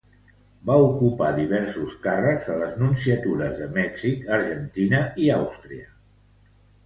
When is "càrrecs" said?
2.05-2.47